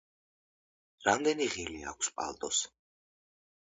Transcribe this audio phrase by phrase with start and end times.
[1.09, 2.67] რამდენი ღილი აქვს პალტოს?